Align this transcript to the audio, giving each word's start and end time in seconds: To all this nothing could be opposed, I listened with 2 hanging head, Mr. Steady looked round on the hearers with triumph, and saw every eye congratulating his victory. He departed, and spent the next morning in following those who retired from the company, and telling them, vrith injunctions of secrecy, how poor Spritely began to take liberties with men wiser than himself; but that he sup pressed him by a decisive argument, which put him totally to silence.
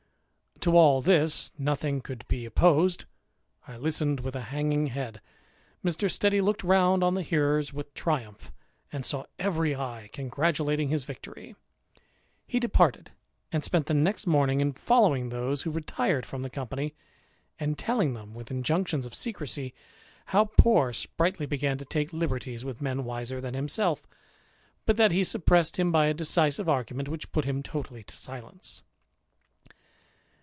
To 0.65 0.77
all 0.77 1.01
this 1.01 1.51
nothing 1.57 2.01
could 2.01 2.23
be 2.27 2.45
opposed, 2.45 3.05
I 3.67 3.77
listened 3.77 4.19
with 4.19 4.35
2 4.35 4.41
hanging 4.41 4.87
head, 4.87 5.19
Mr. 5.83 6.07
Steady 6.07 6.39
looked 6.39 6.63
round 6.63 7.03
on 7.03 7.15
the 7.15 7.23
hearers 7.23 7.73
with 7.73 7.91
triumph, 7.95 8.53
and 8.93 9.03
saw 9.03 9.23
every 9.39 9.73
eye 9.75 10.11
congratulating 10.13 10.89
his 10.89 11.03
victory. 11.03 11.55
He 12.45 12.59
departed, 12.59 13.09
and 13.51 13.63
spent 13.63 13.87
the 13.87 13.95
next 13.95 14.27
morning 14.27 14.61
in 14.61 14.73
following 14.73 15.29
those 15.29 15.63
who 15.63 15.71
retired 15.71 16.27
from 16.27 16.43
the 16.43 16.49
company, 16.51 16.93
and 17.57 17.75
telling 17.75 18.13
them, 18.13 18.35
vrith 18.35 18.51
injunctions 18.51 19.07
of 19.07 19.15
secrecy, 19.15 19.73
how 20.27 20.45
poor 20.45 20.93
Spritely 20.93 21.47
began 21.49 21.79
to 21.79 21.85
take 21.85 22.13
liberties 22.13 22.63
with 22.63 22.83
men 22.83 23.03
wiser 23.03 23.41
than 23.41 23.55
himself; 23.55 24.05
but 24.85 24.95
that 24.97 25.09
he 25.11 25.23
sup 25.23 25.43
pressed 25.43 25.79
him 25.79 25.91
by 25.91 26.05
a 26.05 26.13
decisive 26.13 26.69
argument, 26.69 27.09
which 27.09 27.31
put 27.31 27.45
him 27.45 27.63
totally 27.63 28.03
to 28.03 28.15
silence. 28.15 28.83